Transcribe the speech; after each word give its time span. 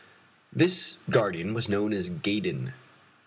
This 0.51 0.97
guardian 1.11 1.53
was 1.53 1.69
known 1.69 1.93
as 1.93 2.09
Gaydon. 2.09 2.73